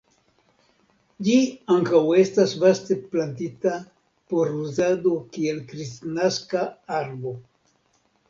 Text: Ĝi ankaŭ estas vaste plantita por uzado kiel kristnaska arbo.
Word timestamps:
Ĝi 1.25 1.33
ankaŭ 1.73 1.99
estas 2.21 2.55
vaste 2.63 2.95
plantita 3.11 3.75
por 4.33 4.55
uzado 4.63 5.13
kiel 5.35 5.59
kristnaska 5.73 6.63
arbo. 7.01 7.35